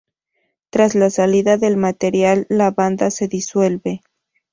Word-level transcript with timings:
Tras 0.71 0.95
la 0.95 1.11
salida 1.11 1.57
del 1.57 1.77
material, 1.77 2.47
la 2.49 2.71
banda 2.71 3.11
se 3.11 3.27
disuelve. 3.27 4.01